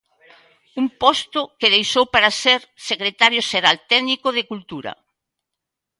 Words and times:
Un 0.81 0.87
posto 1.01 1.39
que 1.59 1.73
deixou 1.75 2.05
para 2.13 2.35
ser 2.43 2.59
secretario 2.89 3.41
xeral 3.51 3.77
técnico 3.91 4.27
de 4.37 4.47
Cultura. 4.51 4.91